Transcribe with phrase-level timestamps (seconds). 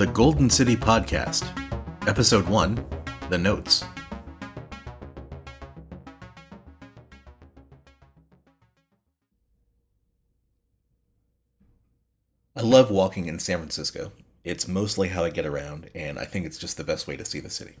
[0.00, 1.44] The Golden City Podcast,
[2.08, 2.86] Episode 1
[3.28, 3.84] The Notes.
[12.56, 14.12] I love walking in San Francisco.
[14.42, 17.24] It's mostly how I get around, and I think it's just the best way to
[17.26, 17.74] see the city.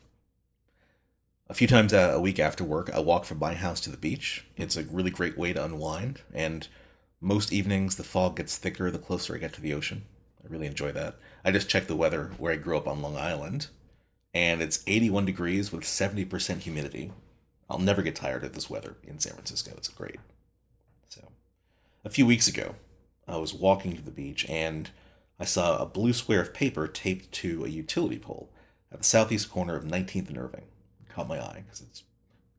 [1.48, 4.44] A few times a week after work, I walk from my house to the beach.
[4.58, 6.68] It's a really great way to unwind, and
[7.18, 10.04] most evenings the fog gets thicker the closer I get to the ocean.
[10.44, 11.16] I really enjoy that.
[11.44, 13.68] I just checked the weather where I grew up on Long Island,
[14.32, 17.12] and it's 81 degrees with 70% humidity.
[17.68, 19.72] I'll never get tired of this weather in San Francisco.
[19.76, 20.18] It's great.
[21.08, 21.28] So,
[22.04, 22.74] a few weeks ago,
[23.28, 24.90] I was walking to the beach and
[25.38, 28.50] I saw a blue square of paper taped to a utility pole
[28.92, 30.64] at the southeast corner of 19th and Irving.
[31.00, 32.02] It caught my eye because it's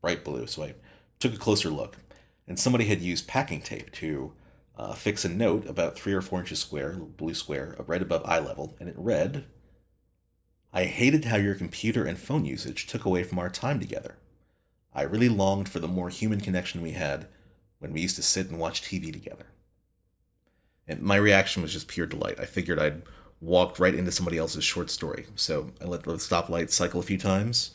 [0.00, 0.74] bright blue, so I
[1.20, 1.98] took a closer look.
[2.48, 4.32] And somebody had used packing tape to
[4.76, 8.02] uh, fix a note about three or four inches square, a little blue square, right
[8.02, 9.44] above eye level, and it read,
[10.72, 14.16] I hated how your computer and phone usage took away from our time together.
[14.94, 17.28] I really longed for the more human connection we had
[17.78, 19.46] when we used to sit and watch TV together.
[20.88, 22.40] And my reaction was just pure delight.
[22.40, 23.02] I figured I'd
[23.40, 25.26] walked right into somebody else's short story.
[25.34, 27.72] So I let the stoplight cycle a few times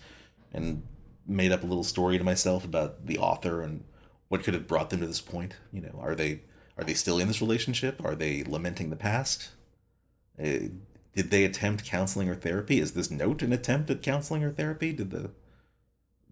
[0.53, 0.83] and
[1.27, 3.83] made up a little story to myself about the author and
[4.29, 5.55] what could have brought them to this point.
[5.71, 6.41] You know, are they
[6.77, 8.03] are they still in this relationship?
[8.03, 9.49] Are they lamenting the past?
[10.39, 10.69] Uh,
[11.15, 12.79] did they attempt counseling or therapy?
[12.79, 14.93] Is this note an attempt at counseling or therapy?
[14.93, 15.31] Did the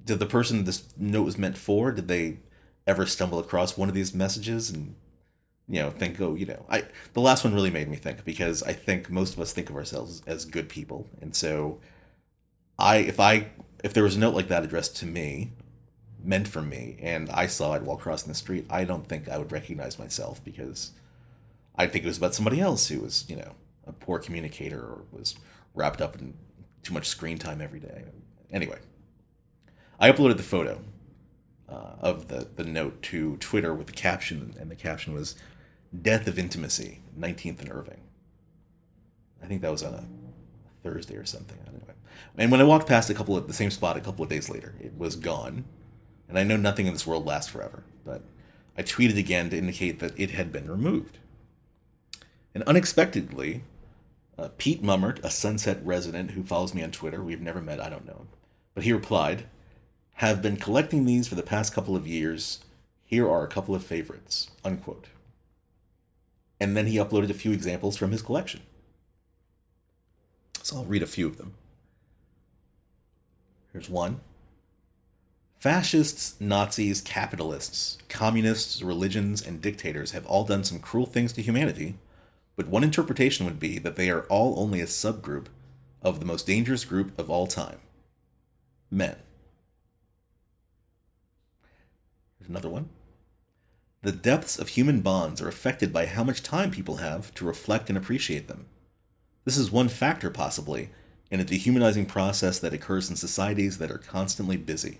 [0.03, 1.91] did the person this note was meant for?
[1.91, 2.37] Did they
[2.85, 4.95] ever stumble across one of these messages and
[5.67, 8.61] you know think oh you know I the last one really made me think because
[8.61, 11.79] I think most of us think of ourselves as good people and so
[12.77, 13.47] I if I
[13.83, 15.53] if there was a note like that addressed to me
[16.25, 19.37] meant for me and I saw it while crossing the street, I don't think I
[19.37, 20.91] would recognize myself because
[21.75, 23.53] I think it was about somebody else who was, you know,
[23.85, 25.35] a poor communicator or was
[25.73, 26.33] wrapped up in
[26.83, 28.03] too much screen time every day.
[28.51, 28.79] Anyway,
[29.99, 30.81] I uploaded the photo
[31.69, 35.35] uh, of the, the note to Twitter with the caption, and the caption was
[36.01, 38.01] Death of Intimacy, 19th and Irving.
[39.43, 40.03] I think that was on a
[40.83, 41.57] Thursday or something.
[41.67, 41.93] Anyway.
[42.37, 44.49] And when I walked past a couple of the same spot a couple of days
[44.49, 45.65] later, it was gone
[46.27, 48.23] and I know nothing in this world lasts forever, but
[48.77, 51.19] I tweeted again to indicate that it had been removed.
[52.53, 53.63] And unexpectedly,
[54.37, 57.89] uh, Pete Mummert, a Sunset resident who follows me on Twitter, we've never met, I
[57.89, 58.27] don't know him,
[58.73, 59.45] but he replied,
[60.15, 62.59] Have been collecting these for the past couple of years.
[63.05, 64.49] Here are a couple of favorites.
[64.63, 65.07] Unquote.
[66.59, 68.61] And then he uploaded a few examples from his collection.
[70.63, 71.53] So I'll read a few of them.
[73.71, 74.21] Here's one.
[75.65, 81.97] Fascists, Nazis, capitalists, communists, religions, and dictators have all done some cruel things to humanity,
[82.55, 85.47] but one interpretation would be that they are all only a subgroup
[86.03, 87.79] of the most dangerous group of all time
[88.91, 89.15] men.
[92.37, 92.89] Here's another one.
[94.03, 97.89] The depths of human bonds are affected by how much time people have to reflect
[97.89, 98.67] and appreciate them.
[99.45, 100.91] This is one factor, possibly,
[101.31, 104.99] in a dehumanizing process that occurs in societies that are constantly busy.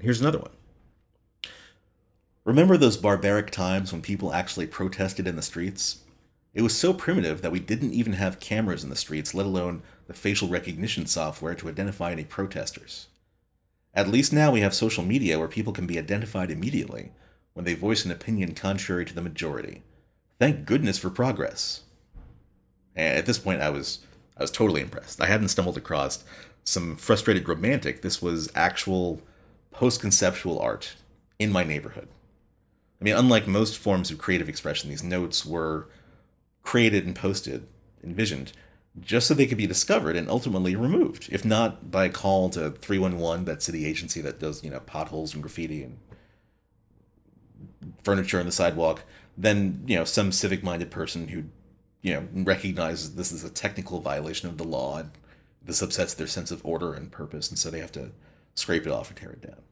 [0.00, 0.52] And here's another one.
[2.46, 5.98] Remember those barbaric times when people actually protested in the streets?
[6.54, 9.82] It was so primitive that we didn't even have cameras in the streets, let alone
[10.06, 13.08] the facial recognition software to identify any protesters.
[13.92, 17.12] At least now we have social media where people can be identified immediately
[17.52, 19.82] when they voice an opinion contrary to the majority.
[20.38, 21.82] Thank goodness for progress.
[22.96, 23.98] And at this point I was
[24.38, 25.20] I was totally impressed.
[25.20, 26.24] I hadn't stumbled across
[26.64, 28.00] some frustrated romantic.
[28.00, 29.20] This was actual
[29.70, 30.94] post conceptual art
[31.38, 32.08] in my neighborhood.
[33.00, 35.88] I mean, unlike most forms of creative expression, these notes were
[36.62, 37.66] created and posted,
[38.04, 38.52] envisioned,
[39.00, 42.70] just so they could be discovered and ultimately removed, if not by a call to
[42.70, 45.98] 311, that city agency that does, you know, potholes and graffiti and
[48.02, 49.04] furniture on the sidewalk,
[49.38, 51.44] then, you know, some civic minded person who,
[52.02, 55.10] you know, recognizes this is a technical violation of the law and
[55.62, 58.10] this upsets their sense of order and purpose, and so they have to
[58.60, 59.62] scrape it off or tear it down.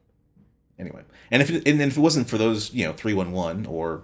[0.77, 3.65] Anyway, and if it, and if it wasn't for those, you know, three one one
[3.65, 4.03] or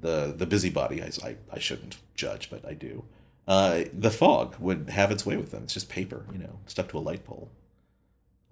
[0.00, 3.04] the the busybody, I, I, I shouldn't judge, but I do.
[3.46, 5.62] Uh, the fog would have its way with them.
[5.62, 7.50] It's just paper, you know, stuck to a light pole.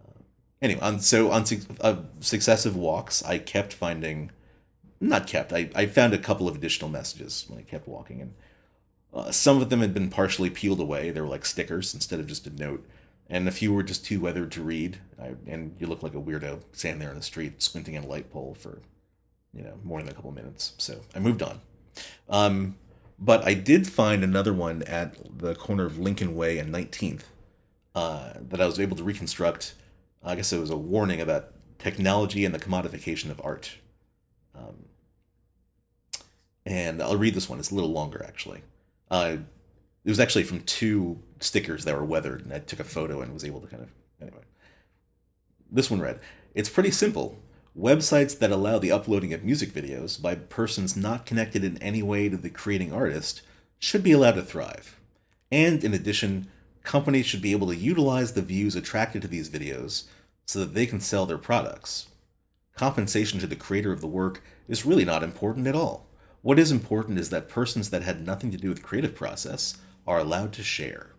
[0.02, 0.22] Uh,
[0.62, 4.30] anyway, on, so on su- uh, successive walks, I kept finding,
[4.98, 8.34] not kept, I, I found a couple of additional messages when I kept walking, and
[9.12, 11.10] uh, some of them had been partially peeled away.
[11.10, 12.86] They were like stickers instead of just a note
[13.28, 14.98] and a few were just too weathered to read.
[15.20, 18.06] I, and you look like a weirdo standing there in the street squinting at a
[18.06, 18.82] light pole for,
[19.52, 20.74] you know, more than a couple minutes.
[20.78, 21.60] So I moved on.
[22.28, 22.76] Um,
[23.18, 27.22] But I did find another one at the corner of Lincoln Way and 19th
[27.94, 29.74] uh, that I was able to reconstruct.
[30.22, 33.76] I guess it was a warning about technology and the commodification of art.
[34.54, 34.84] Um,
[36.66, 37.58] and I'll read this one.
[37.58, 38.62] It's a little longer, actually.
[39.10, 39.38] Uh,
[40.04, 43.32] it was actually from two stickers that were weathered, and I took a photo and
[43.32, 43.90] was able to kind of.
[44.20, 44.42] Anyway.
[45.70, 46.20] This one read
[46.54, 47.38] It's pretty simple.
[47.78, 52.28] Websites that allow the uploading of music videos by persons not connected in any way
[52.28, 53.42] to the creating artist
[53.78, 54.98] should be allowed to thrive.
[55.52, 56.48] And in addition,
[56.82, 60.04] companies should be able to utilize the views attracted to these videos
[60.46, 62.06] so that they can sell their products.
[62.76, 66.06] Compensation to the creator of the work is really not important at all.
[66.42, 69.78] What is important is that persons that had nothing to do with the creative process
[70.06, 71.10] are allowed to share.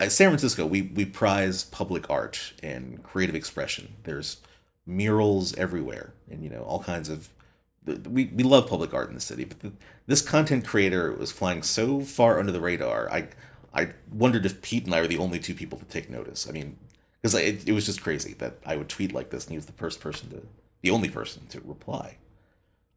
[0.00, 3.94] At San Francisco, we, we prize public art and creative expression.
[4.04, 4.38] There's
[4.86, 7.28] murals everywhere, and you know all kinds of.
[7.86, 9.72] We, we love public art in the city, but the,
[10.06, 13.10] this content creator was flying so far under the radar.
[13.10, 13.28] I
[13.72, 16.48] I wondered if Pete and I were the only two people to take notice.
[16.48, 16.76] I mean,
[17.20, 19.66] because it, it was just crazy that I would tweet like this, and he was
[19.66, 20.42] the first person to,
[20.82, 22.16] the only person to reply.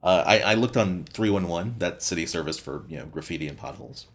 [0.03, 4.07] Uh, I, I looked on 311, that city service for you know graffiti and potholes.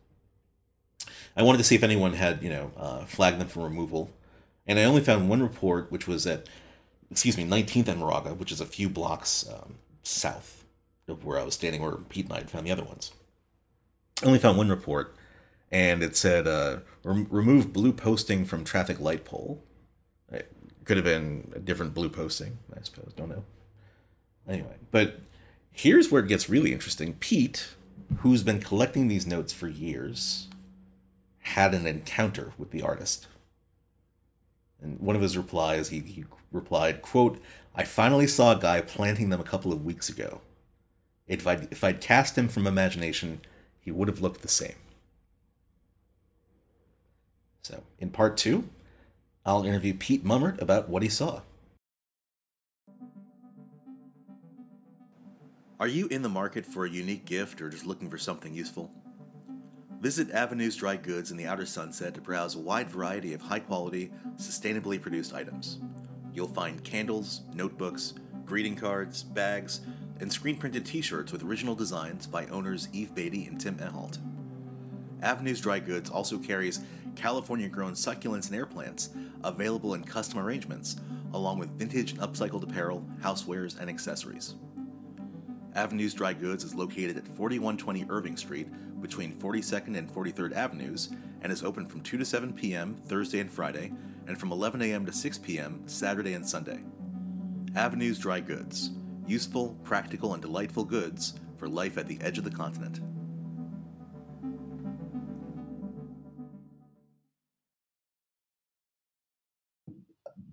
[1.36, 4.10] I wanted to see if anyone had, you know, uh, flagged them for removal,
[4.66, 6.48] and I only found one report, which was at,
[7.10, 10.64] excuse me, 19th and Moraga, which is a few blocks um, south
[11.08, 13.12] of where I was standing, where Pete and I had found the other ones.
[14.22, 15.14] I only found one report,
[15.70, 19.62] and it said, uh, remove blue posting from traffic light pole.
[20.32, 20.50] It
[20.84, 23.12] could have been a different blue posting, I suppose.
[23.14, 23.44] Don't know.
[24.48, 25.20] Anyway, but
[25.70, 27.14] here's where it gets really interesting.
[27.14, 27.74] Pete,
[28.18, 30.48] who's been collecting these notes for years,
[31.46, 33.28] had an encounter with the artist.
[34.82, 37.40] And one of his replies, he, he replied, quote,
[37.74, 40.40] I finally saw a guy planting them a couple of weeks ago.
[41.28, 43.42] If I'd, if I'd cast him from imagination,
[43.80, 44.74] he would have looked the same.
[47.62, 48.68] So, in part two,
[49.44, 51.42] I'll interview Pete Mummert about what he saw.
[55.78, 58.90] Are you in the market for a unique gift or just looking for something useful?
[60.00, 63.60] Visit Avenues Dry Goods in the Outer Sunset to browse a wide variety of high
[63.60, 65.78] quality, sustainably produced items.
[66.34, 68.12] You'll find candles, notebooks,
[68.44, 69.80] greeting cards, bags,
[70.20, 74.18] and screen printed t shirts with original designs by owners Eve Beatty and Tim Ehalt.
[75.22, 76.80] Avenues Dry Goods also carries
[77.14, 79.10] California grown succulents and air plants
[79.44, 80.96] available in custom arrangements,
[81.32, 84.56] along with vintage and upcycled apparel, housewares, and accessories.
[85.74, 88.68] Avenues Dry Goods is located at 4120 Irving Street
[89.00, 91.10] between 42nd and 43rd Avenues
[91.42, 92.96] and is open from 2 to 7 p.m.
[93.06, 93.92] Thursday and Friday
[94.26, 95.06] and from 11 a.m.
[95.06, 95.82] to 6 p.m.
[95.86, 96.80] Saturday and Sunday.
[97.74, 98.90] Avenues Dry Goods
[99.26, 103.00] useful, practical, and delightful goods for life at the edge of the continent.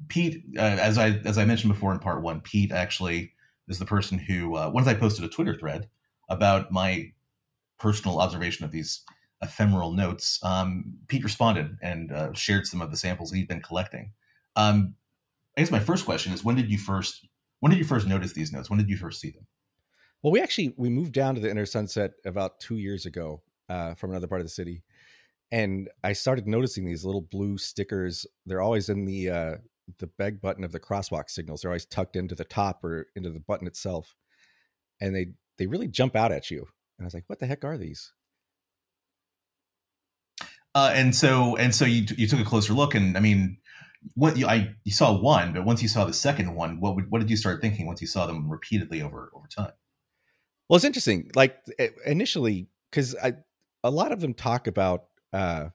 [0.08, 3.34] Pete, uh, as I as I mentioned before in part one, Pete actually
[3.68, 5.90] is the person who uh, once I posted a Twitter thread
[6.30, 7.12] about my
[7.80, 9.04] personal observation of these
[9.42, 10.40] ephemeral notes.
[10.44, 14.12] Um, Pete responded and uh, shared some of the samples he'd been collecting.
[14.56, 14.96] Um,
[15.58, 17.28] I guess my first question is when did you first
[17.60, 18.70] when did you first notice these notes?
[18.70, 19.46] When did you first see them?
[20.22, 23.94] Well, we actually we moved down to the Inner Sunset about two years ago uh,
[23.96, 24.84] from another part of the city,
[25.52, 28.26] and I started noticing these little blue stickers.
[28.46, 29.56] They're always in the uh,
[30.00, 31.62] the beg button of the crosswalk signals.
[31.62, 34.16] They're always tucked into the top or into the button itself,
[35.02, 35.28] and they
[35.58, 36.68] they really jump out at you.
[36.98, 38.12] And I was like, "What the heck are these?"
[40.76, 43.58] Uh, and so and so you you took a closer look, and I mean,
[44.16, 47.12] what you I you saw one, but once you saw the second one, what would,
[47.12, 49.74] what did you start thinking once you saw them repeatedly over over time?
[50.68, 51.30] Well, it's interesting.
[51.36, 51.58] Like
[52.06, 53.34] initially, because I
[53.84, 55.70] a lot of them talk about uh,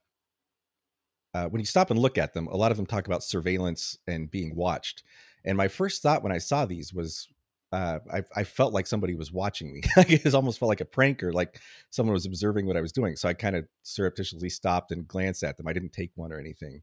[1.35, 3.99] uh, when you stop and look at them, a lot of them talk about surveillance
[4.07, 5.03] and being watched.
[5.45, 7.29] And my first thought when I saw these was,
[7.73, 9.83] uh, I, I, felt like somebody was watching me.
[9.97, 11.61] it almost felt like a prank or like
[11.91, 13.15] someone was observing what I was doing.
[13.15, 15.69] So I kind of surreptitiously stopped and glanced at them.
[15.69, 16.83] I didn't take one or anything.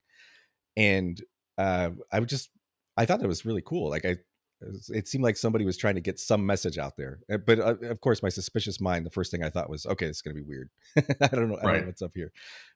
[0.77, 1.19] And
[1.57, 2.49] uh, I would just,
[2.97, 3.89] I thought that was really cool.
[3.89, 4.17] Like I,
[4.89, 7.19] it seemed like somebody was trying to get some message out there.
[7.31, 10.05] Uh, but uh, of course, my suspicious mind, the first thing I thought was, okay,
[10.05, 10.69] it's going to be weird.
[10.97, 12.31] I don't know, I don't know what's up here.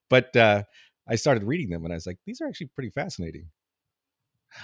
[0.09, 0.63] But uh,
[1.07, 3.45] I started reading them and I was like, these are actually pretty fascinating.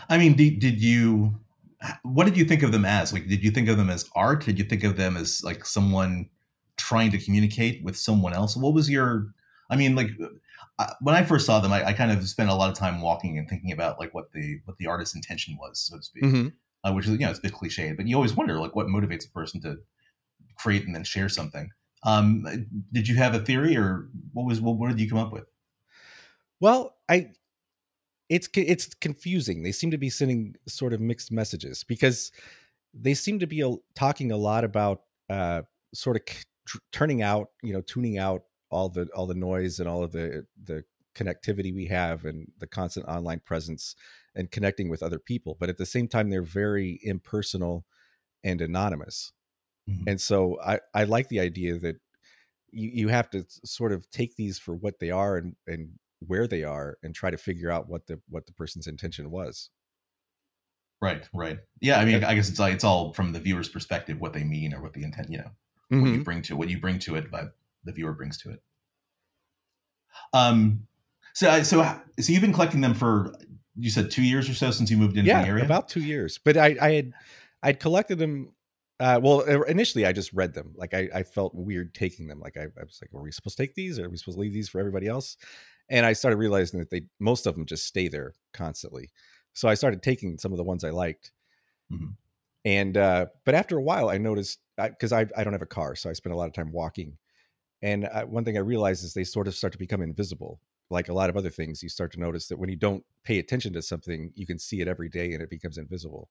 [0.10, 1.36] I mean, did, did you,
[2.04, 3.14] what did you think of them as?
[3.14, 4.46] Like, did you think of them as art?
[4.46, 6.30] Did you think of them as like someone
[6.78, 8.56] trying to communicate with someone else?
[8.56, 9.28] What was your,
[9.70, 10.10] I mean, like,
[10.78, 13.02] uh, when I first saw them, I, I, kind of spent a lot of time
[13.02, 16.24] walking and thinking about like what the what the artist's intention was, so to speak.
[16.24, 16.48] Mm-hmm.
[16.84, 18.88] Uh, which is you know it's a bit cliche, but you always wonder like what
[18.88, 19.78] motivates a person to
[20.58, 21.70] create and then share something.
[22.04, 22.46] Um,
[22.92, 25.46] did you have a theory, or what was what, what did you come up with?
[26.60, 27.32] Well, I
[28.30, 29.64] it's it's confusing.
[29.64, 32.32] They seem to be sending sort of mixed messages because
[32.94, 33.64] they seem to be
[33.96, 35.64] talking a lot about uh,
[35.94, 39.88] sort of c- turning out, you know, tuning out all the all the noise and
[39.88, 40.84] all of the the
[41.16, 43.96] connectivity we have and the constant online presence
[44.36, 45.56] and connecting with other people.
[45.60, 47.86] But at the same time, they're very impersonal
[48.44, 49.32] and anonymous.
[49.90, 50.10] Mm-hmm.
[50.10, 51.98] And so I, I like the idea that
[52.72, 55.92] you, you have to sort of take these for what they are and, and
[56.28, 59.70] where they are and try to figure out what the what the person's intention was.
[61.02, 61.60] Right, right.
[61.82, 64.44] Yeah, I mean, I guess it's like it's all from the viewer's perspective what they
[64.44, 66.02] mean or what the intent, you know, mm-hmm.
[66.02, 66.24] what you mm-hmm.
[66.24, 68.62] bring to what you bring to it, but the viewer brings to it.
[70.34, 70.88] Um,
[71.34, 71.84] so so
[72.20, 73.36] so you've been collecting them for
[73.78, 75.66] you said two years or so since you moved into yeah, the area.
[75.66, 76.40] about two years.
[76.44, 77.14] But I I had
[77.62, 78.52] I'd collected them.
[78.98, 80.74] Uh, well, initially I just read them.
[80.78, 82.40] Like I, I felt weird taking them.
[82.40, 84.00] Like I, I was like, are we supposed to take these?
[84.00, 85.36] Or are we supposed to leave these for everybody else?
[85.90, 89.12] And I started realizing that they most of them just stay there constantly.
[89.54, 91.32] So I started taking some of the ones I liked.
[91.92, 92.12] Mm-hmm.
[92.66, 95.68] And uh, but after a while, I noticed because I, I, I don't have a
[95.68, 97.18] car, so I spend a lot of time walking.
[97.82, 100.60] And I, one thing I realized is they sort of start to become invisible.
[100.90, 103.40] Like a lot of other things, you start to notice that when you don't pay
[103.40, 106.30] attention to something, you can see it every day and it becomes invisible.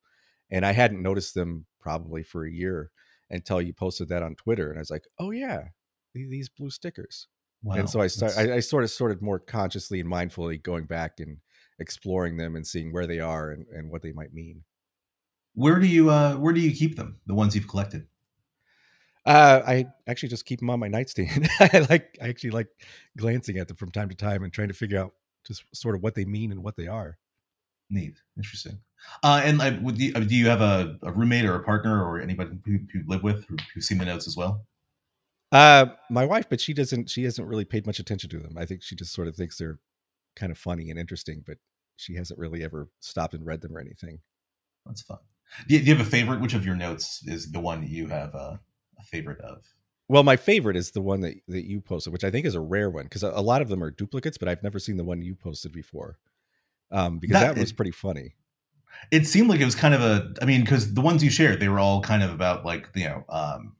[0.50, 2.90] And I hadn't noticed them probably for a year
[3.30, 5.68] until you posted that on Twitter, and I was like, "Oh yeah,
[6.14, 7.28] these blue stickers."
[7.64, 10.84] Wow, and so I start, I, I, sort of started more consciously and mindfully going
[10.84, 11.38] back and
[11.78, 14.64] exploring them and seeing where they are and, and what they might mean.
[15.54, 17.20] Where do you uh where do you keep them?
[17.26, 18.06] The ones you've collected?
[19.24, 21.48] Uh, I actually just keep them on my nightstand.
[21.60, 22.68] I like I actually like
[23.16, 25.14] glancing at them from time to time and trying to figure out
[25.46, 27.16] just sort of what they mean and what they are.
[27.88, 28.78] Neat, interesting.
[29.22, 32.02] Uh, and like, would you, uh, do you have a, a, roommate or a partner
[32.02, 34.64] or anybody who you live with who, who's seen the notes as well?
[35.54, 37.08] Uh, my wife, but she doesn't.
[37.08, 38.58] She hasn't really paid much attention to them.
[38.58, 39.78] I think she just sort of thinks they're
[40.34, 41.58] kind of funny and interesting, but
[41.96, 44.18] she hasn't really ever stopped and read them or anything.
[44.84, 45.18] That's fun.
[45.68, 46.40] Do you, do you have a favorite?
[46.40, 48.56] Which of your notes is the one you have uh,
[48.98, 49.62] a favorite of?
[50.08, 52.60] Well, my favorite is the one that, that you posted, which I think is a
[52.60, 55.04] rare one because a, a, lot of them are duplicates, but I've never seen the
[55.04, 56.18] one you posted before.
[56.90, 58.34] Um, because that, that was it, pretty funny.
[59.12, 61.60] It seemed like it was kind of a, I mean, because the ones you shared,
[61.60, 63.76] they were all kind of about like, you know, um,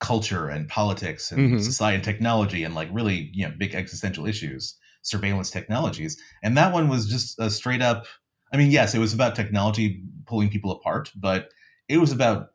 [0.00, 1.58] culture and politics and mm-hmm.
[1.58, 6.20] society and technology and like really, you know, big existential issues, surveillance technologies.
[6.42, 8.06] And that one was just a straight up,
[8.52, 11.48] I mean, yes, it was about technology pulling people apart, but
[11.88, 12.48] it was about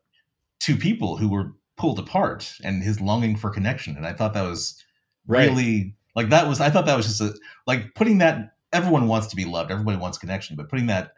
[0.59, 3.97] two people who were pulled apart and his longing for connection.
[3.97, 4.81] And I thought that was
[5.27, 5.49] right.
[5.49, 7.33] really like that was I thought that was just a
[7.67, 11.13] like putting that everyone wants to be loved, everybody wants connection, but putting that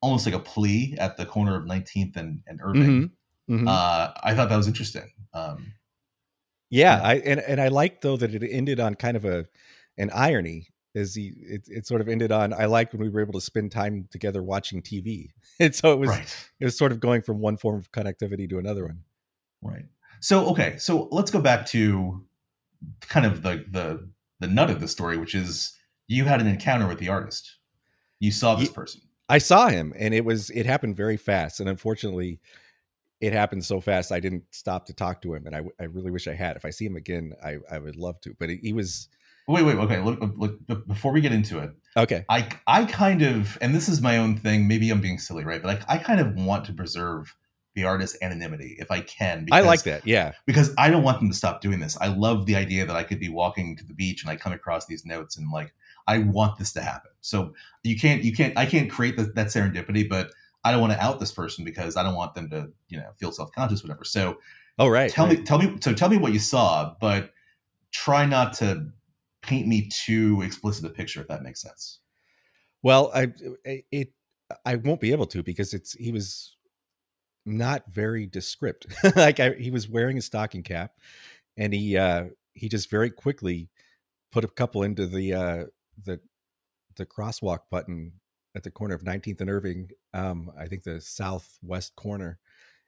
[0.00, 2.82] almost like a plea at the corner of 19th and, and Irving.
[2.82, 3.06] Mm-hmm.
[3.50, 3.66] Mm-hmm.
[3.68, 5.10] Uh, I thought that was interesting.
[5.34, 5.74] Um,
[6.70, 9.46] yeah, yeah, I and, and I like though that it ended on kind of a
[9.98, 13.20] an irony is he it, it sort of ended on i liked when we were
[13.20, 15.28] able to spend time together watching tv
[15.60, 16.48] and so it was right.
[16.58, 19.00] it was sort of going from one form of connectivity to another one
[19.62, 19.84] right
[20.20, 22.24] so okay so let's go back to
[23.02, 24.08] kind of the the
[24.40, 25.76] the nut of the story which is
[26.08, 27.58] you had an encounter with the artist
[28.18, 31.68] you saw this person i saw him and it was it happened very fast and
[31.68, 32.40] unfortunately
[33.20, 36.10] it happened so fast i didn't stop to talk to him and i, I really
[36.10, 38.72] wish i had if i see him again i, I would love to but he
[38.72, 39.08] was
[39.50, 40.00] Wait, wait, okay.
[40.00, 42.24] Look, look, before we get into it, okay.
[42.28, 44.68] I, I kind of, and this is my own thing.
[44.68, 45.60] Maybe I'm being silly, right?
[45.60, 47.34] But I, I kind of want to preserve
[47.74, 49.44] the artist's anonymity if I can.
[49.44, 50.32] Because, I like that, yeah.
[50.46, 51.96] Because I don't want them to stop doing this.
[52.00, 54.52] I love the idea that I could be walking to the beach and I come
[54.52, 55.74] across these notes and like
[56.06, 57.10] I want this to happen.
[57.20, 60.30] So you can't, you can't, I can't create the, that serendipity, but
[60.64, 63.10] I don't want to out this person because I don't want them to, you know,
[63.18, 64.04] feel self conscious, whatever.
[64.04, 64.38] So,
[64.78, 65.38] oh right, tell right.
[65.38, 67.32] me, tell me, so tell me what you saw, but
[67.92, 68.90] try not to
[69.42, 72.00] paint me too explicit a picture if that makes sense
[72.82, 73.26] well i
[73.64, 74.12] it
[74.64, 76.56] i won't be able to because it's he was
[77.46, 78.86] not very descript
[79.16, 80.92] like I, he was wearing a stocking cap
[81.56, 83.70] and he uh he just very quickly
[84.30, 85.64] put a couple into the uh
[86.04, 86.20] the
[86.96, 88.12] the crosswalk button
[88.56, 92.38] at the corner of 19th and Irving um I think the southwest corner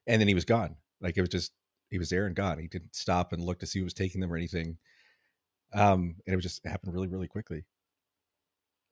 [0.06, 1.52] and then he was gone like it was just
[1.90, 4.20] he was there and gone he didn't stop and look to see who was taking
[4.20, 4.78] them or anything
[5.74, 7.64] um, and it would just happened really, really quickly.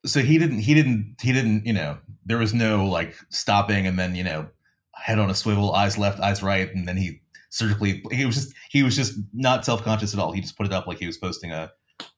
[0.07, 3.99] So he didn't, he didn't, he didn't, you know, there was no like stopping and
[3.99, 4.49] then, you know,
[4.95, 6.75] head on a swivel, eyes left, eyes right.
[6.75, 10.33] And then he surgically, he was just, he was just not self-conscious at all.
[10.33, 11.71] He just put it up like he was posting a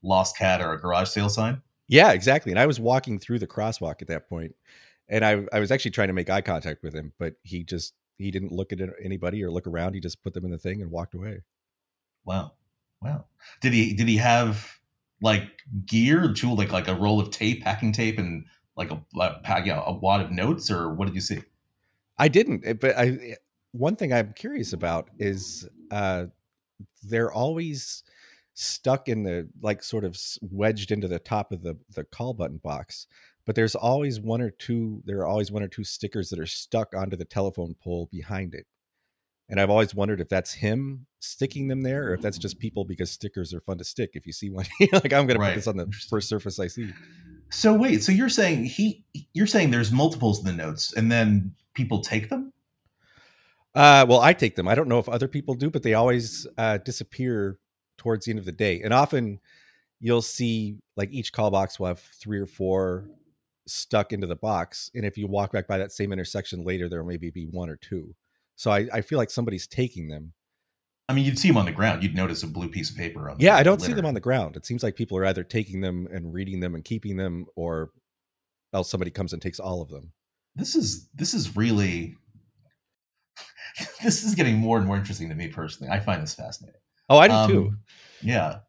[0.02, 1.60] lost cat or a garage sale sign.
[1.92, 2.52] Yeah, exactly.
[2.52, 4.54] And I was walking through the crosswalk at that point
[5.08, 7.92] and I, I was actually trying to make eye contact with him, but he just
[8.16, 9.92] he didn't look at anybody or look around.
[9.92, 11.42] He just put them in the thing and walked away.
[12.24, 12.52] Wow,
[13.02, 13.26] wow.
[13.60, 14.78] Did he did he have
[15.20, 15.50] like
[15.84, 19.82] gear, tool like like a roll of tape, packing tape, and like a like, yeah,
[19.84, 21.42] a wad of notes, or what did you see?
[22.16, 23.36] I didn't, eh, but I
[23.72, 26.26] one thing I'm curious about is uh,
[27.02, 28.02] they're always
[28.54, 32.58] stuck in the like sort of wedged into the top of the the call button
[32.58, 33.06] box
[33.44, 36.46] but there's always one or two there are always one or two stickers that are
[36.46, 38.66] stuck onto the telephone pole behind it.
[39.48, 42.84] And i've always wondered if that's him sticking them there or if that's just people
[42.84, 44.66] because stickers are fun to stick if you see one.
[44.92, 45.50] Like i'm gonna right.
[45.50, 46.92] put this on the first surface i see.
[47.50, 51.54] So wait so you're saying he you're saying there's multiples in the notes and then
[51.74, 52.52] people take them?
[53.74, 54.68] Uh well i take them.
[54.68, 57.58] I don't know if other people do but they always uh disappear
[58.02, 59.38] towards the end of the day and often
[60.02, 63.08] you'll see like each call box will have three or four
[63.66, 64.90] stuck into the box.
[64.94, 67.76] And if you walk back by that same intersection later, there maybe be one or
[67.76, 68.14] two.
[68.56, 70.32] So I, I feel like somebody's taking them.
[71.08, 72.02] I mean, you'd see them on the ground.
[72.02, 73.36] You'd notice a blue piece of paper on.
[73.38, 73.92] Yeah, I don't litter.
[73.92, 74.56] see them on the ground.
[74.56, 77.90] It seems like people are either taking them and reading them and keeping them, or
[78.72, 80.12] else somebody comes and takes all of them.
[80.54, 82.16] This is this is really
[84.02, 85.92] this is getting more and more interesting to me personally.
[85.92, 86.80] I find this fascinating.
[87.12, 87.74] Oh, I do um, too.
[88.22, 88.60] Yeah.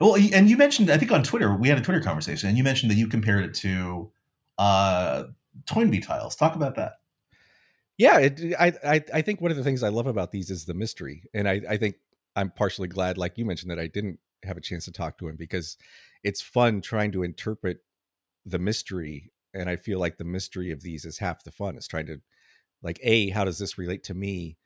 [0.00, 2.64] Well, and you mentioned, I think on Twitter, we had a Twitter conversation, and you
[2.64, 4.10] mentioned that you compared it to
[4.58, 5.24] uh,
[5.66, 6.36] Toynbee tiles.
[6.36, 6.94] Talk about that.
[7.98, 10.64] Yeah, it, I, I I think one of the things I love about these is
[10.64, 11.96] the mystery, and I I think
[12.34, 15.28] I'm partially glad, like you mentioned, that I didn't have a chance to talk to
[15.28, 15.76] him because
[16.24, 17.78] it's fun trying to interpret
[18.46, 21.76] the mystery, and I feel like the mystery of these is half the fun.
[21.76, 22.22] It's trying to
[22.82, 24.56] like a how does this relate to me,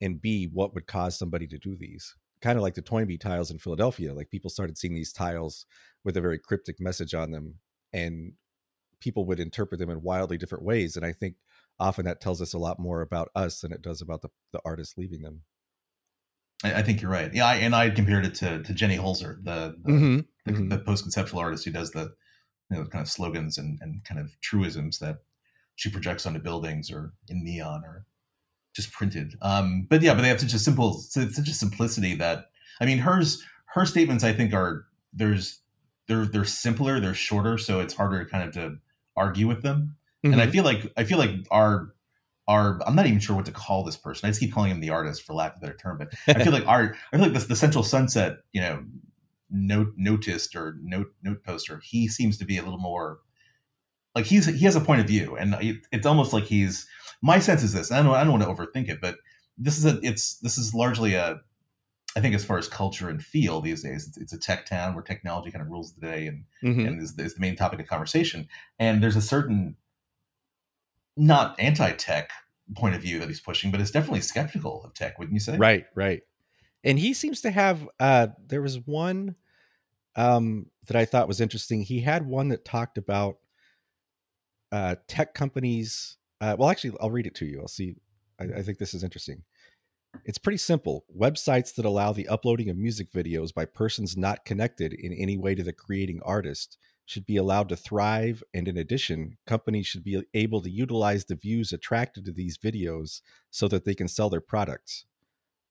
[0.00, 2.16] and b what would cause somebody to do these.
[2.42, 5.66] Kind of like the Toynbee tiles in Philadelphia, like people started seeing these tiles
[6.04, 7.56] with a very cryptic message on them,
[7.92, 8.32] and
[9.00, 10.96] people would interpret them in wildly different ways.
[10.96, 11.34] And I think
[11.78, 14.60] often that tells us a lot more about us than it does about the, the
[14.64, 15.42] artist leaving them.
[16.62, 17.32] I, I think you're right.
[17.32, 20.20] Yeah, I, and I compared it to to Jenny Holzer, the the, mm-hmm.
[20.46, 20.68] the, mm-hmm.
[20.68, 22.12] the post conceptual artist who does the
[22.70, 25.16] you know kind of slogans and, and kind of truisms that
[25.76, 28.04] she projects onto buildings or in neon or
[28.74, 29.34] just printed.
[29.42, 32.98] Um, but yeah, but they have such a simple, such a simplicity that I mean,
[32.98, 35.60] hers her statements I think are there's
[36.08, 38.78] they're they're simpler, they're shorter, so it's harder to kind of to
[39.16, 39.96] argue with them.
[40.24, 40.32] Mm-hmm.
[40.32, 40.52] And I mm-hmm.
[40.52, 41.94] feel like I feel like our
[42.48, 44.26] our I'm not even sure what to call this person.
[44.26, 46.42] I just keep calling him the artist for lack of a better term, but I
[46.42, 48.84] feel like our I feel like this the Central Sunset, you know,
[49.50, 51.80] note notist or note note poster.
[51.84, 53.18] He seems to be a little more
[54.14, 55.54] like he's he has a point of view, and
[55.92, 56.86] it's almost like he's.
[57.22, 57.92] My sense is this.
[57.92, 59.16] I don't I don't want to overthink it, but
[59.58, 61.40] this is a it's this is largely a
[62.16, 64.94] I think as far as culture and feel these days, it's, it's, a tech town
[64.94, 66.80] where technology kind of rules the day and, mm-hmm.
[66.84, 68.48] and is, is, the main topic of conversation.
[68.80, 69.76] And there's a certain
[71.16, 72.30] not anti-tech
[72.74, 75.56] point of view that he's pushing, but it's definitely skeptical of tech, wouldn't you say?
[75.56, 76.22] Right, right.
[76.82, 77.88] And he seems to have.
[77.98, 79.36] Uh, there was one
[80.16, 81.82] um, that I thought was interesting.
[81.82, 83.36] He had one that talked about
[84.72, 86.16] uh, tech companies.
[86.40, 87.60] Uh, well, actually, I'll read it to you.
[87.60, 87.96] I'll see.
[88.40, 89.42] I, I think this is interesting.
[90.24, 91.04] It's pretty simple.
[91.16, 95.54] Websites that allow the uploading of music videos by persons not connected in any way
[95.54, 98.42] to the creating artist should be allowed to thrive.
[98.52, 103.20] And in addition, companies should be able to utilize the views attracted to these videos
[103.50, 105.04] so that they can sell their products.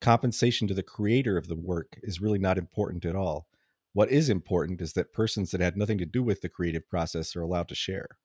[0.02, 3.48] Compensation to the creator of the work is really not important at all.
[3.94, 7.36] What is important is that persons that had nothing to do with the creative process
[7.36, 8.18] are allowed to share.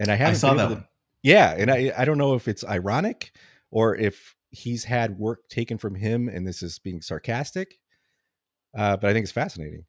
[0.00, 0.68] And I haven't I saw that.
[0.68, 0.88] To,
[1.22, 3.32] yeah, and I I don't know if it's ironic
[3.70, 7.78] or if he's had work taken from him and this is being sarcastic.
[8.76, 9.84] Uh, but I think it's fascinating.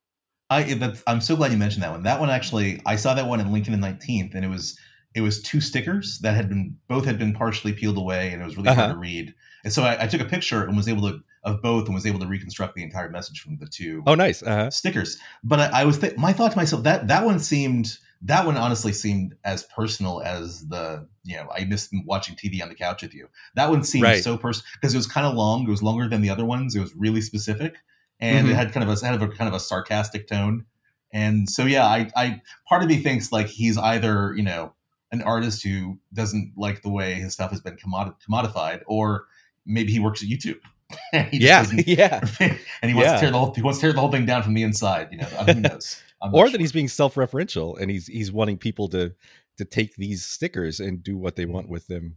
[0.50, 2.04] I I'm so glad you mentioned that one.
[2.04, 4.78] That one actually, I saw that one in Lincoln the 19th, and it was
[5.16, 8.46] it was two stickers that had been both had been partially peeled away, and it
[8.46, 8.82] was really uh-huh.
[8.82, 9.34] hard to read.
[9.64, 12.06] And so I, I, took a picture and was able to of both, and was
[12.06, 14.04] able to reconstruct the entire message from the two.
[14.08, 14.72] Oh, nice uh-huh.
[14.72, 15.20] stickers.
[15.44, 18.58] But I, I was th- my thought to myself that that one seemed that one
[18.58, 23.02] honestly seemed as personal as the you know I missed watching TV on the couch
[23.02, 23.28] with you.
[23.56, 24.24] That one seemed right.
[24.24, 25.64] so personal because it was kind of long.
[25.64, 26.76] It was longer than the other ones.
[26.76, 27.76] It was really specific,
[28.20, 28.52] and mm-hmm.
[28.52, 30.66] it had kind of a had a kind of a sarcastic tone.
[31.14, 34.74] And so yeah, I I part of me thinks like he's either you know
[35.12, 39.26] an artist who doesn't like the way his stuff has been commodi- commodified, or
[39.66, 40.60] maybe he works at YouTube.
[41.32, 43.16] yeah, yeah, and he wants yeah.
[43.16, 45.10] to tear the whole he wants to tear the whole thing down from the inside.
[45.12, 46.02] You know, who knows?
[46.22, 46.52] or sure.
[46.52, 49.14] that he's being self-referential and he's he's wanting people to
[49.58, 52.16] to take these stickers and do what they want with them.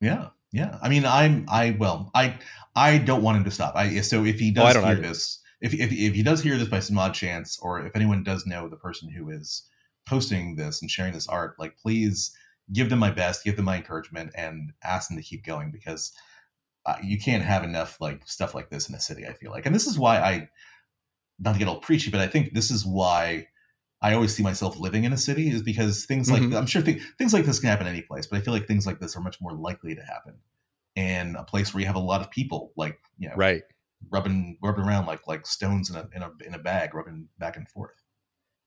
[0.00, 0.78] Yeah, yeah.
[0.82, 2.38] I mean, I'm I well, I
[2.76, 3.74] I don't want him to stop.
[3.76, 5.02] I so if he oh, does oh, hear either.
[5.02, 8.22] this, if, if if he does hear this by some odd chance, or if anyone
[8.22, 9.64] does know the person who is
[10.06, 12.32] posting this and sharing this art, like please
[12.72, 16.12] give them my best, give them my encouragement, and ask them to keep going because
[16.86, 19.26] uh, you can't have enough like stuff like this in a city.
[19.26, 20.48] I feel like, and this is why I,
[21.38, 23.48] not to get all preachy, but I think this is why
[24.02, 26.56] I always see myself living in a city is because things like Mhm.
[26.56, 28.86] I'm sure th- things like this can happen any place, but I feel like things
[28.86, 30.38] like this are much more likely to happen
[30.96, 33.62] in a place where you have a lot of people like you know Right.
[34.10, 37.56] rubbing rubbing around like like stones in a in a in a bag, rubbing back
[37.56, 38.02] and forth.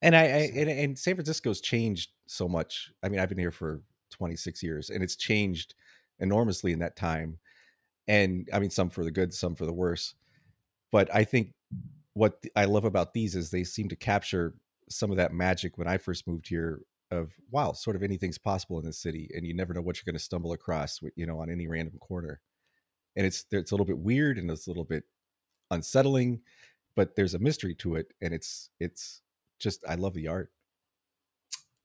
[0.01, 2.91] And I, I and, and San Francisco's changed so much.
[3.03, 5.75] I mean, I've been here for 26 years, and it's changed
[6.19, 7.39] enormously in that time.
[8.07, 10.15] And I mean, some for the good, some for the worse.
[10.91, 11.51] But I think
[12.13, 14.55] what I love about these is they seem to capture
[14.89, 16.81] some of that magic when I first moved here.
[17.11, 20.11] Of wow, sort of anything's possible in this city, and you never know what you're
[20.11, 22.41] going to stumble across, you know, on any random corner.
[23.15, 25.03] And it's it's a little bit weird and it's a little bit
[25.69, 26.41] unsettling,
[26.95, 29.21] but there's a mystery to it, and it's it's
[29.59, 30.51] just I love the art.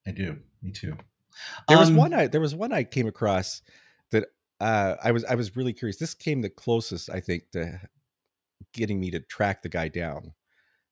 [0.07, 0.39] I do.
[0.63, 0.97] Me too.
[1.69, 3.61] There was Um, one I there was one I came across
[4.13, 4.29] that
[4.61, 5.97] uh, I was I was really curious.
[5.97, 7.81] This came the closest I think to
[8.73, 10.33] getting me to track the guy down.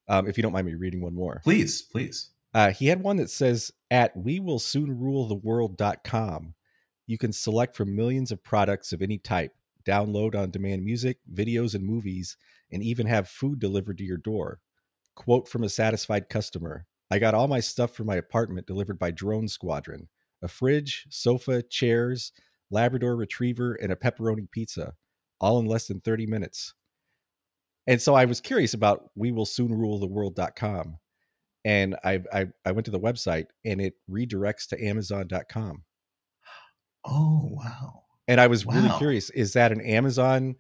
[0.08, 1.40] Um, if you don't mind me reading one more.
[1.42, 2.30] Please, please.
[2.54, 6.54] Uh, he had one that says at we will soon rule the world.com.
[7.06, 9.52] You can select from millions of products of any type,
[9.84, 12.36] download on demand music, videos, and movies,
[12.70, 14.60] and even have food delivered to your door.
[15.14, 19.10] Quote from a satisfied customer I got all my stuff for my apartment delivered by
[19.10, 20.08] Drone Squadron
[20.42, 22.32] a fridge, sofa, chairs,
[22.70, 24.94] Labrador retriever, and a pepperoni pizza,
[25.40, 26.74] all in less than 30 minutes.
[27.86, 30.98] And so I was curious about we will soon rule the world.com
[31.66, 35.82] and I, I I went to the website and it redirects to Amazon.com.
[37.04, 38.04] Oh wow.
[38.28, 40.54] And I was really curious: is that an Amazon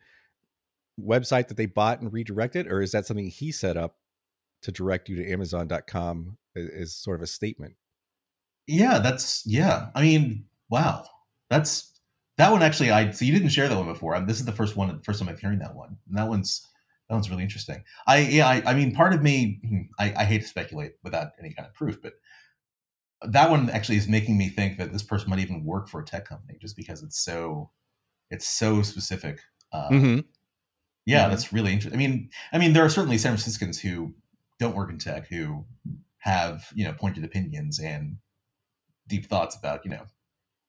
[1.00, 3.96] website that they bought and redirected, or is that something he set up
[4.62, 7.74] to direct you to Amazon.com as sort of a statement?
[8.66, 9.88] Yeah, that's yeah.
[9.94, 11.06] I mean, wow.
[11.50, 11.95] That's
[12.38, 12.90] that one actually.
[12.90, 14.14] I so you didn't share that one before.
[14.14, 15.96] I, this is the first one, first time I'm hearing that one.
[16.08, 16.66] And that one's
[17.08, 17.82] that one's really interesting.
[18.06, 18.48] I yeah.
[18.48, 21.66] I, I mean, part of me, hmm, I, I hate to speculate without any kind
[21.66, 22.14] of proof, but
[23.22, 26.04] that one actually is making me think that this person might even work for a
[26.04, 27.70] tech company just because it's so
[28.30, 29.40] it's so specific.
[29.72, 30.24] Uh, Mhm.
[31.06, 31.30] Yeah, Mhm.
[31.30, 31.98] that's really interesting.
[31.98, 34.14] I mean, I mean, there are certainly San Franciscans who
[34.58, 35.66] don't work in tech who
[36.18, 38.18] have you know pointed opinions and
[39.08, 40.06] deep thoughts about you know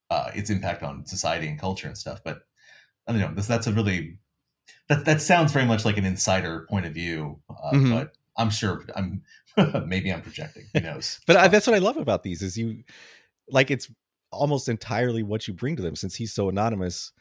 [0.09, 2.21] uh, its impact on society and culture and stuff.
[2.23, 2.41] But
[3.07, 3.33] I don't know.
[3.33, 4.19] This, that's a really
[4.89, 7.39] that that sounds very much like an insider point of view.
[7.49, 7.91] Uh, Mhm.
[7.91, 9.23] But I'm sure I'm
[9.87, 10.65] maybe I'm projecting.
[10.73, 11.19] Who knows?
[11.27, 12.83] But I, that's what I love about these is you
[13.49, 13.89] like it's
[14.31, 17.11] almost entirely what you bring to them since he's so anonymous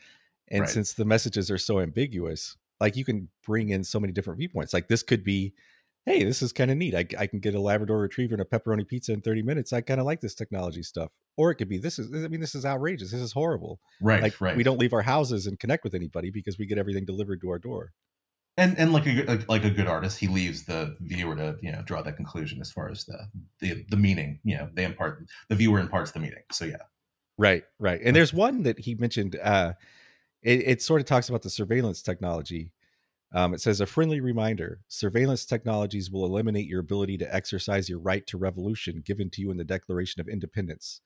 [0.49, 0.71] and Right.
[0.71, 2.57] since the messages are so ambiguous.
[2.81, 4.75] Like you can bring in so many different viewpoints.
[4.75, 5.55] Like this could be,
[6.07, 6.95] hey, this is kind of neat.
[6.95, 9.73] I, I can get a Labrador Retriever and a pepperoni pizza in 30 minutes.
[9.73, 11.11] I kind of like this technology stuff.
[11.37, 13.11] Or it could be this is I mean this is outrageous.
[13.11, 13.81] This is horrible.
[14.01, 14.57] right, like right.
[14.57, 17.51] we don't leave our houses and connect with anybody because we get everything delivered to
[17.51, 17.93] our door.
[18.57, 21.57] and and like a good- like, like a good artist, he leaves the viewer to
[21.61, 23.19] you know draw that conclusion as far as the
[23.61, 24.39] the the meaning.
[24.45, 26.43] You know, they impart the viewer imparts the meaning.
[26.53, 26.77] So yeah.
[27.37, 28.01] Right, right.
[28.03, 29.37] And there's one that he mentioned.
[29.43, 29.75] Uh,
[30.43, 32.71] it, it sort of talks about the surveillance technology.
[33.33, 37.99] Um, it says a friendly reminder: surveillance technologies will eliminate your ability to exercise your
[37.99, 41.01] right to revolution given to you in the Declaration of Independence.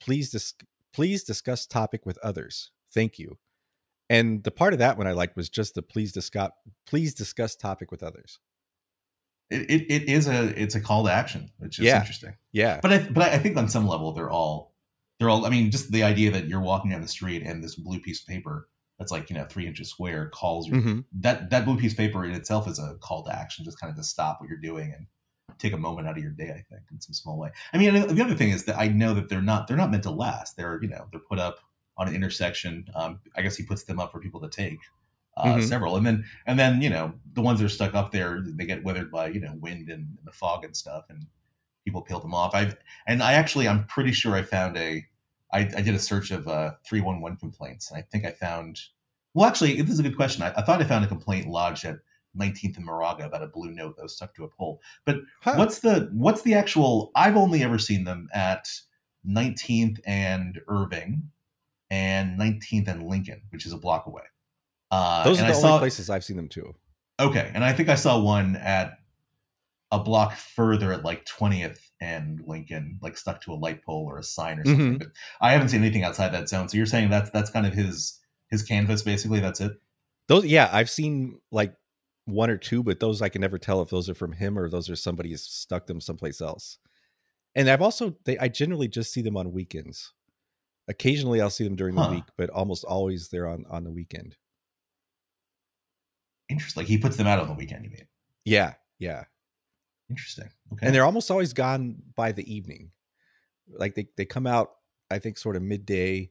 [0.00, 0.54] Please, dis-
[0.92, 2.70] please discuss topic with others.
[2.92, 3.38] Thank you.
[4.08, 6.50] And the part of that one I liked was just the please discuss
[6.86, 8.40] please discuss topic with others.
[9.50, 12.00] It, it, it is a it's a call to action, which is Yeah.
[12.00, 12.34] interesting.
[12.52, 14.74] Yeah, But I but I think on some level they're all
[15.18, 15.46] they're all.
[15.46, 18.22] I mean, just the idea that you're walking down the street and this blue piece
[18.22, 18.68] of paper
[19.00, 20.74] that's like you know three inches square calls you.
[20.76, 21.06] Mhm.
[21.14, 23.90] That that blue piece of paper in itself is a call to action, just kind
[23.90, 25.08] of to stop what you're doing and
[25.58, 26.50] take a moment out of your day.
[26.50, 27.50] I think in some small way.
[27.72, 30.04] I mean, the other thing is that I know that they're not they're not meant
[30.04, 30.56] to last.
[30.56, 31.58] They're you know they're put up
[31.96, 32.86] on an intersection.
[32.94, 34.78] Um, I guess he puts them up for people to take.
[35.36, 35.62] Uh, Mhm.
[35.62, 38.66] Several, and then and then you know the ones that are stuck up there, they
[38.66, 41.26] get weathered by you know wind and, and the fog and stuff, and
[41.84, 42.54] people peel them off.
[42.54, 45.06] I've and I actually I'm pretty sure I found a
[45.52, 48.80] I, I did a search of uh, 311 complaints, and I think I found.
[49.34, 50.42] Well, actually, this is a good question.
[50.42, 51.98] I, I thought I found a complaint lodged at
[52.38, 54.80] 19th and Moraga about a blue note that was stuck to a pole.
[55.04, 55.54] But Huh.
[55.56, 57.10] what's the what's the actual?
[57.14, 58.68] I've only ever seen them at
[59.28, 61.30] 19th and Irving,
[61.90, 64.22] and 19th and Lincoln, which is a block away.
[64.90, 66.74] Uh, Those are the I only saw, places I've seen them too.
[67.20, 68.98] Okay, and I think I saw one at
[69.92, 74.18] a block further at like 20th and Lincoln, like stuck to a light pole or
[74.18, 74.94] a sign or something.
[74.94, 74.98] Mhm.
[74.98, 75.08] But
[75.40, 76.68] I haven't seen anything outside that zone.
[76.68, 78.18] So you're saying that's that's kind of his
[78.50, 79.40] his canvas, basically.
[79.40, 79.72] That's it.
[80.28, 81.74] Those, yeah, I've seen like
[82.24, 84.68] one or two, but those I can never tell if those are from him or
[84.68, 86.78] those are somebody has stuck them someplace else.
[87.54, 90.12] And I've also they I generally just see them on weekends.
[90.88, 92.06] Occasionally, I'll see them during Huh.
[92.08, 94.36] the week, but almost always they're on on the weekend.
[96.48, 96.80] Interesting.
[96.80, 97.84] Like he puts them out on the weekend.
[97.84, 98.06] You mean?
[98.44, 99.24] Yeah, yeah,
[100.10, 100.48] Interesting.
[100.72, 100.86] Okay.
[100.86, 102.90] and they're almost always gone by the evening.
[103.72, 104.72] Like they they come out,
[105.10, 106.30] I think, sort of midday,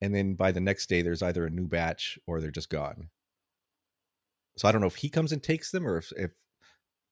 [0.00, 3.10] and then by the next day, there's either a new batch or they're just gone.
[4.56, 6.32] So I don't know if he comes and takes them, or if if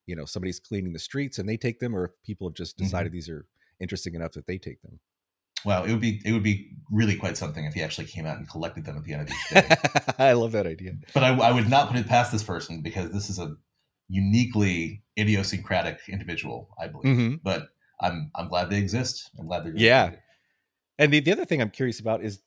[0.05, 2.75] you know somebody's cleaning the streets and they take them, or if people have just
[2.77, 2.83] Mhm.
[2.83, 3.45] decided these are
[3.79, 4.99] interesting enough that they take them.
[5.65, 5.83] wow.
[5.85, 8.49] It would be it would be really quite something if he actually came out and
[8.49, 9.69] collected them at the end of each day.
[10.19, 10.95] I love that idea.
[11.13, 13.55] but I, I would not put it past this person because this is a
[14.09, 17.15] uniquely idiosyncratic individual, I believe.
[17.15, 17.69] hmm But
[18.01, 19.29] I'm I'm glad they exist.
[19.39, 20.11] I'm glad they're Yeah.
[20.99, 22.41] And the, the other thing I'm curious about is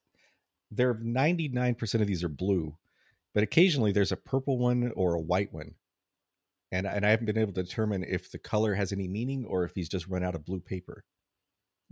[0.70, 2.76] there 99% of these are blue,
[3.34, 5.74] but occasionally there's a purple one or a white one.
[6.72, 9.64] And, and I haven't been able to determine if the color has any meaning or
[9.64, 11.04] if he's just run out of blue paper.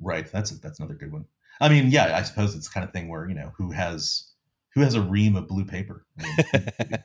[0.00, 0.30] Right.
[0.30, 1.26] That's that's another good one.
[1.60, 4.32] I mean, yeah, I suppose it's the kind of thing where you know who has
[4.74, 6.04] who has a ream of blue paper.
[6.18, 7.02] I mean,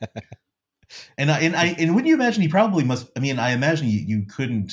[1.18, 3.10] and I and I and wouldn't you imagine he probably must?
[3.16, 4.72] I mean, I imagine you, you couldn't.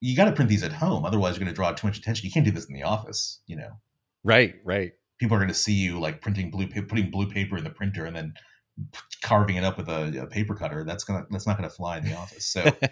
[0.00, 2.26] You got to print these at home, otherwise you're going to draw too much attention.
[2.26, 3.40] You can't do this in the office.
[3.46, 3.70] You know,
[4.24, 4.92] right, right.
[5.18, 8.04] people are going to see you like printing blue, putting blue paper in the printer,
[8.04, 8.34] and then
[9.22, 10.84] carving it up with a, a paper cutter.
[10.84, 12.46] That's gonna that's not going to fly in the office.
[12.46, 12.70] So.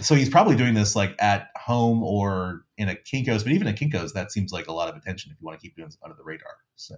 [0.00, 3.76] So he's probably doing this like at home or in a Kinkos, but even at
[3.76, 5.98] Kinkos, that seems like a lot of attention if you want to keep doing this
[6.02, 6.56] under the radar.
[6.76, 6.96] So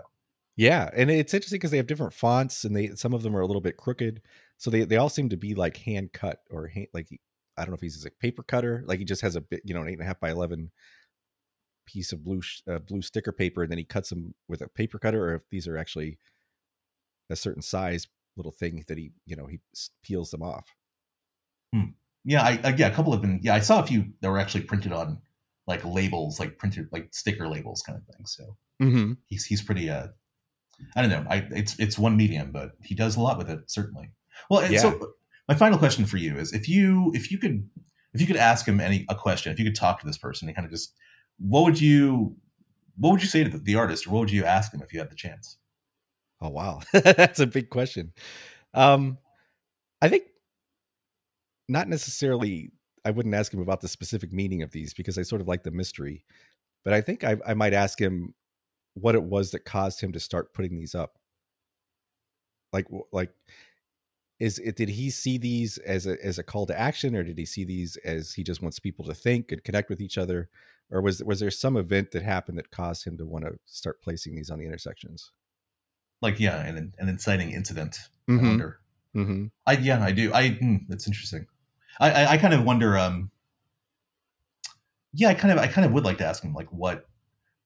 [0.57, 3.40] Yeah, and it's interesting because they have different fonts, and they some of them are
[3.40, 4.22] a little bit crooked,
[4.59, 7.09] so they they all seem to be like hand cut or hand, like
[7.57, 9.75] I don't know if he's a paper cutter, like he just has a bit, you
[9.75, 10.71] know, an eight and a half by eleven
[11.87, 14.69] piece of blue sh- uh, blue sticker paper, and then he cuts them with a
[14.69, 16.19] paper cutter, or if these are actually
[17.31, 19.61] a certain size little thing that he, you know, he
[20.03, 20.75] peels them off.
[21.75, 21.90] Hmm.
[22.25, 24.38] yeah, I, I yeah, a couple have been yeah, I saw a few that were
[24.38, 25.21] actually printed on
[25.66, 28.27] like labels, like printed like sticker labels kind of thing.
[28.27, 29.12] So Mm-hmm.
[29.27, 30.09] he's he's pretty uh
[30.97, 31.27] I don't know.
[31.31, 34.11] I it's it's one medium, but he does a lot with it, certainly.
[34.51, 34.81] Well, Yeah.
[34.81, 35.12] so
[35.49, 37.68] my final question for you is if you if you could
[38.14, 40.49] if you could ask him any a question, if you could talk to this person
[40.49, 40.94] and kind of just
[41.38, 42.37] what would you
[42.99, 44.92] what would you say to the, the artist or what would you ask him if
[44.92, 45.59] you had the chance?
[46.40, 48.12] Oh wow, that's a big question.
[48.75, 49.18] Um,
[50.03, 50.25] I think
[51.68, 52.72] not necessarily.
[53.05, 55.62] I wouldn't ask him about the specific meaning of these because I sort of like
[55.62, 56.25] the mystery,
[56.85, 58.35] but I think I, I might ask him
[58.94, 61.18] what it was that caused him to start putting these up.
[62.72, 63.31] Like, like,
[64.38, 64.77] is it?
[64.77, 67.64] Did he see these as a as a call to action, or did he see
[67.64, 70.49] these as he just wants people to think and connect with each other,
[70.90, 74.03] or was was there some event that happened that caused him to want to start
[74.03, 75.31] placing these on the intersections?
[76.20, 77.99] Like yeah, an an inciting incident.
[78.29, 78.42] I Mhm.
[78.42, 78.81] wonder.
[79.14, 79.46] Mm-hmm.
[79.66, 80.33] I yeah, I do.
[80.35, 81.46] I mm, that's interesting.
[81.99, 82.99] I, I I kind of wonder.
[82.99, 83.31] Um,
[85.14, 87.07] yeah, I kind of I kind of would like to ask him like what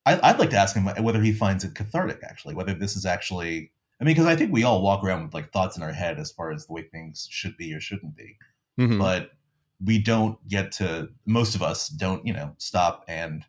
[0.06, 3.04] I, I'd like to ask him whether he finds it cathartic actually, whether this is
[3.06, 3.72] actually.
[4.00, 6.18] I mean, because I think we all walk around with like thoughts in our head
[6.18, 8.36] as far as the way things should be or shouldn't be,
[8.78, 8.98] Mm-hmm.
[8.98, 9.32] but
[9.84, 11.08] we don't get to.
[11.26, 13.44] Most of us don't, you know, stop and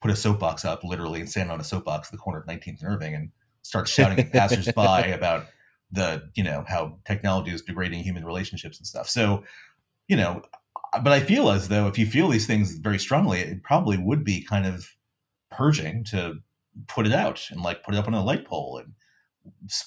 [0.00, 2.80] put a soapbox up literally and stand on a soapbox at the corner of 19th
[2.80, 3.30] and Irving and
[3.62, 4.72] start shouting at passersby
[5.12, 5.46] about
[5.92, 9.42] the you know how technology is degrading human relationships and stuff so
[10.08, 10.40] you know
[11.02, 14.24] but i feel as though if you feel these things very strongly it probably would
[14.24, 14.88] be kind of
[15.50, 16.34] purging to
[16.86, 18.92] put it out and like put it up on a light pole and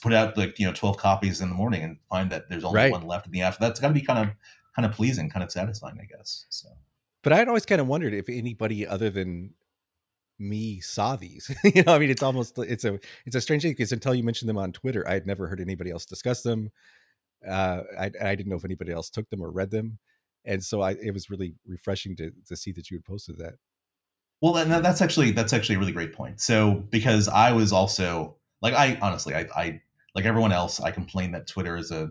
[0.02, 2.78] put out like you know 12 copies in the morning and find that there's only
[2.78, 2.92] Right.
[2.92, 4.36] one left in the after that's got to be kind of
[4.76, 6.68] kind of pleasing kind of satisfying i guess so
[7.24, 9.54] But I'd always kind of wondered if anybody other than
[10.40, 11.50] me saw these.
[11.64, 14.24] you know, I mean, it's almost it's a it's a strange thing because until you
[14.24, 16.72] mentioned them on Twitter, I had never heard anybody else discuss them.
[17.48, 20.00] Uh, I I didn't know if anybody else took them or read them,
[20.44, 23.56] and so I it was really refreshing to to see that you had posted that.
[24.42, 26.42] Well, and that's actually that's actually a really great point.
[26.42, 29.82] So because I was also like I honestly I, I
[30.16, 32.10] like everyone else I complain that Twitter is a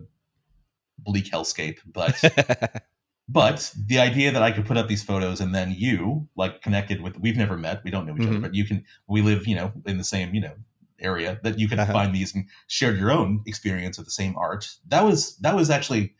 [0.99, 2.23] bleak hellscape, but
[3.29, 7.01] but the idea that I could put up these photos and then you like connected
[7.01, 8.41] with we've never met we don't know each other Mhm.
[8.41, 10.53] but you can we live you know in the same you know
[10.99, 11.91] area that you can Uh-huh.
[11.91, 15.69] find these and share your own experience with the same art that was that was
[15.69, 16.13] actually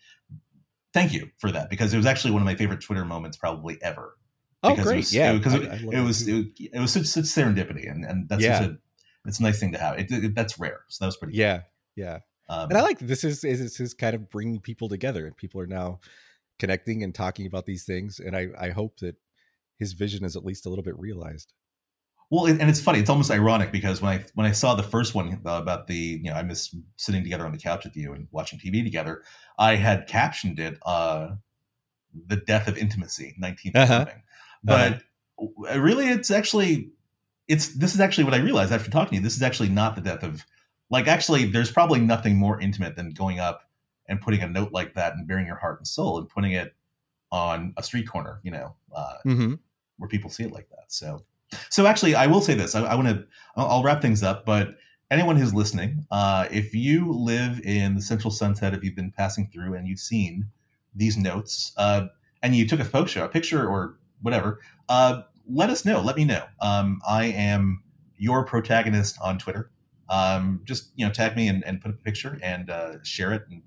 [0.94, 3.78] thank you for that because it was actually one of my favorite Twitter moments probably
[3.82, 4.18] ever
[4.64, 4.96] oh, because great!
[4.96, 8.06] it was, yeah, because it, I it was it, it was such, such serendipity and
[8.06, 8.60] and that's Yeah.
[8.60, 8.78] such a
[9.26, 11.62] it's a nice thing to have it, it- that's rare so that was pretty yeah,
[11.96, 12.20] yeah.
[12.50, 15.36] um, And I like this is is this is kind of bringing people together, and
[15.38, 16.00] people are now
[16.60, 18.20] connecting and talking about these things.
[18.20, 19.16] And I I hope that
[19.80, 21.54] his vision is at least a little bit realized.
[22.32, 23.00] Well, and it's funny.
[23.00, 26.30] It's almost ironic because when I when I saw the first one about the you
[26.30, 29.24] know I miss sitting together on the couch with you and watching TV together,
[29.60, 31.36] I had captioned it uh,
[32.28, 34.06] "The Death of Intimacy," 19th Uh-huh.
[34.08, 34.24] Irving.
[34.64, 35.04] But
[35.80, 36.92] really, it's actually
[37.48, 39.22] it's this is actually what I realized after talking to you.
[39.22, 40.46] This is actually not the death of
[40.90, 43.70] like actually there's probably nothing more intimate than going up
[44.08, 46.74] and putting a note like that and bearing your heart and soul and putting it
[47.32, 49.54] on a street corner, you know, uh, Mm-hmm.
[49.98, 50.86] where people see it like that.
[50.92, 51.24] So,
[51.70, 52.76] so actually, I will say this.
[52.76, 53.26] I, I want to.
[53.56, 54.46] I'll, I'll wrap things up.
[54.46, 54.76] But
[55.10, 59.48] anyone who's listening, uh, if you live in the Central Sunset, if you've been passing
[59.52, 60.46] through and you've seen
[60.96, 62.08] these notes, uh,
[62.44, 66.02] and you took a photo, a picture, or whatever, uh, let us know.
[66.02, 66.46] Let me know.
[66.62, 67.84] Um, I am
[68.18, 69.72] your protagonist on Twitter.
[70.10, 73.44] Um, just you know, tag me and, and put a picture and uh, share it,
[73.50, 73.62] and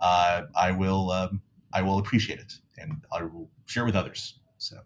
[0.00, 1.10] uh, I will.
[1.10, 4.38] Um, I will appreciate it, and I will share it with others.
[4.58, 4.78] So.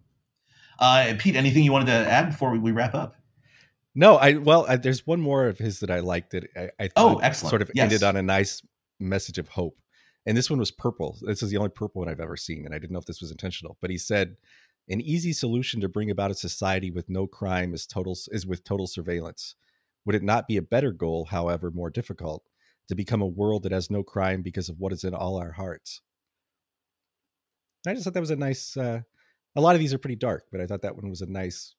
[0.79, 3.15] Uh, Pete, anything you wanted to add before we, we wrap up?
[3.95, 6.89] No, I well, I, there's one more of his that I liked that I, I
[6.97, 7.51] Oh, excellent.
[7.51, 7.85] sort of Yes.
[7.85, 8.63] ended on a nice
[8.99, 9.79] message of hope.
[10.25, 11.19] And this one was purple.
[11.23, 13.21] This is the only purple one I've ever seen, and I didn't know if this
[13.21, 13.77] was intentional.
[13.81, 14.37] But he said,
[14.89, 18.65] "An easy solution to bring about a society with no crime is total is with
[18.65, 19.55] total surveillance.
[20.05, 22.49] Would it not be a better goal, however more difficult,
[22.89, 25.53] to become a world that has no crime because of what is in all our
[25.53, 26.01] hearts?"
[27.87, 28.77] I just thought that was a nice.
[28.77, 29.03] Uh,
[29.55, 31.75] a lot of these are pretty dark, but I thought that one was a nice.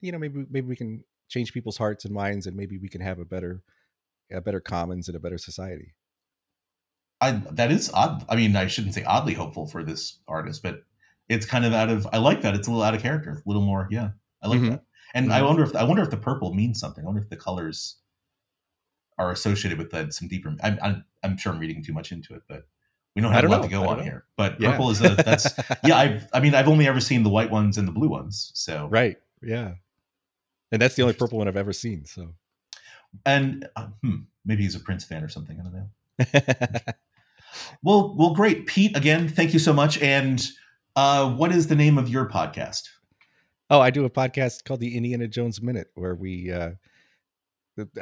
[0.00, 3.00] You know, maybe maybe we can change people's hearts and minds, and maybe we can
[3.00, 3.62] have a better,
[4.30, 5.94] a better commons and a better society.
[7.20, 8.24] I that is odd.
[8.28, 10.84] I mean, I shouldn't say oddly hopeful for this artist, but
[11.28, 12.06] it's kind of out of.
[12.12, 12.54] I like that.
[12.54, 13.42] It's a little out of character.
[13.44, 13.88] A little more.
[13.90, 14.10] Yeah,
[14.42, 14.70] I like Mhm.
[14.70, 14.84] that.
[15.14, 15.46] And I Mhm.
[15.46, 17.04] wonder if I wonder if the purple means something.
[17.04, 17.96] I wonder if the colors
[19.18, 20.54] are associated with that some deeper.
[20.62, 22.66] I'm I'm, I'm sure I'm reading too much into it, but
[23.16, 23.68] we don't have don't a lot know.
[23.68, 24.02] to go on know.
[24.04, 24.24] here.
[24.36, 24.70] But Yeah.
[24.72, 25.96] purple is a that's yeah.
[25.96, 28.52] I I mean I've only ever seen the white ones and the blue ones.
[28.54, 29.16] So right.
[29.42, 29.74] Yeah,
[30.72, 32.04] and that's the only purple one I've ever seen.
[32.04, 32.34] So.
[33.24, 35.58] and uh, hmm, maybe he's a Prince fan or something.
[35.60, 36.82] I don't know.
[37.82, 38.96] Well, well, great, Pete.
[38.96, 40.00] Again, thank you so much.
[40.02, 40.44] And
[40.98, 42.88] uh, what is the name of your podcast?
[43.70, 46.70] Oh, I do a podcast called the Indiana Jones Minute, where we uh,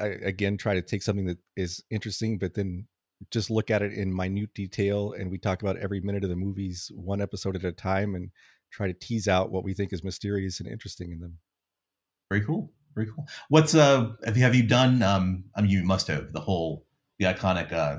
[0.00, 2.86] I, again try to take something that is interesting, but then
[3.30, 6.36] just look at it in minute detail, and we talk about every minute of the
[6.36, 8.30] movies, one episode at a time, and
[8.72, 11.36] try to tease out what we think is mysterious and interesting in them.
[12.30, 12.72] Very cool.
[12.94, 13.26] Very cool.
[13.50, 16.86] What's uh have you have you done um I mean you must have the whole
[17.18, 17.98] the iconic uh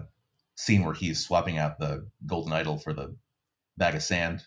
[0.56, 3.16] scene where he's swapping out the golden idol for the
[3.78, 4.44] bag of sand.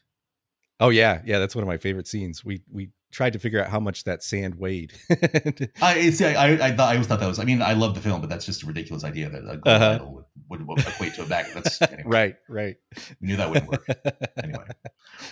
[0.81, 2.45] Oh yeah, yeah, that's one of my favorite scenes.
[2.45, 4.93] We we tried to figure out how much that sand weighed.
[5.83, 7.95] I see I I, I thought I always thought that was I mean I love
[7.95, 9.91] the film, but that's just a ridiculous idea that a golden Uh-huh.
[9.97, 11.47] idol would, would, equate to a bag.
[11.55, 12.77] That's anyway, right, right.
[13.21, 13.87] We knew that wouldn't work.
[14.43, 14.65] Anyway.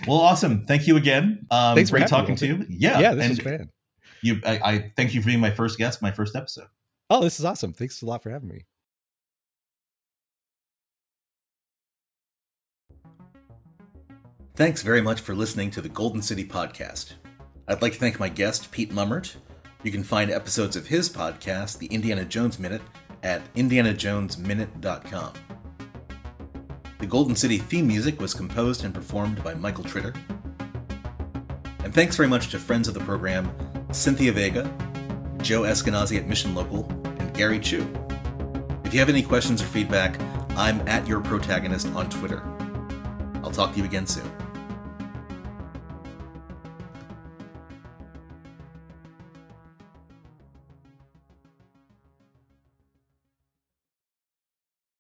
[0.06, 0.64] Well awesome.
[0.66, 1.46] Thank you again.
[1.50, 2.66] Um Thanks for great having me, talking to you.
[2.68, 2.98] Yeah.
[3.00, 3.70] Yeah, this and was fan.
[4.22, 6.66] you I, I thank you for being my first guest, my first episode.
[7.10, 7.72] Oh, this is awesome.
[7.72, 8.66] Thanks a lot for having me.
[14.58, 17.12] Thanks very much for listening to the Golden City Podcast.
[17.68, 19.36] I'd like to thank my guest, Pete Mummert.
[19.84, 22.82] You can find episodes of his podcast, The Indiana Jones Minute,
[23.22, 25.32] at indianajonesminute.com.
[26.98, 30.16] The Golden City theme music was composed and performed by Michael Tritter.
[31.84, 33.52] And thanks very much to friends of the program,
[33.92, 34.64] Cynthia Vega,
[35.40, 36.84] Joe Eskenazi at Mission Local,
[37.20, 37.86] and Gary Chu.
[38.82, 40.20] If you have any questions or feedback,
[40.56, 42.42] I'm at your protagonist on Twitter.
[43.44, 44.28] I'll talk to you again soon.